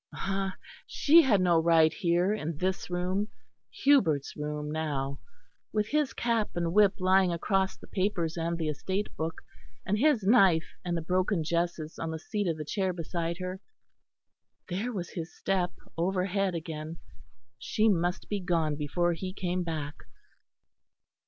[0.15, 0.55] Ah!
[0.87, 3.27] she had no right here in this room
[3.69, 5.19] Hubert's room now,
[5.71, 9.43] with his cap and whip lying across the papers and the estate book,
[9.85, 13.61] and his knife and the broken jesses on the seat of the chair beside her.
[14.69, 16.97] There was his step overhead again.
[17.59, 20.05] She must be gone before he came back.